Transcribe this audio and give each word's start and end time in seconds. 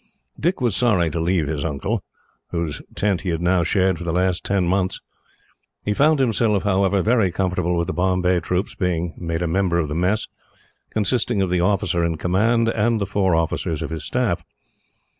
Dick 0.39 0.59
was 0.61 0.75
sorry 0.75 1.11
to 1.11 1.19
leave 1.19 1.45
his 1.47 1.63
uncle, 1.63 2.03
whose 2.49 2.81
tent 2.95 3.21
he 3.21 3.29
had 3.29 3.39
now 3.39 3.61
shared 3.63 3.99
for 3.99 4.03
the 4.03 4.11
last 4.11 4.43
ten 4.43 4.65
months. 4.65 4.99
He 5.85 5.93
found 5.93 6.17
himself, 6.17 6.63
however, 6.63 7.03
very 7.03 7.29
comfortable 7.31 7.77
with 7.77 7.85
the 7.85 7.93
Bombay 7.93 8.39
troops, 8.39 8.73
being 8.73 9.13
made 9.15 9.43
a 9.43 9.47
member 9.47 9.77
of 9.77 9.89
the 9.89 9.93
mess, 9.93 10.25
consisting 10.89 11.39
of 11.43 11.51
the 11.51 11.61
officer 11.61 12.03
in 12.03 12.17
command 12.17 12.67
and 12.67 12.99
the 12.99 13.05
four 13.05 13.35
officers 13.35 13.83
of 13.83 13.91
his 13.91 14.03
staff. 14.03 14.43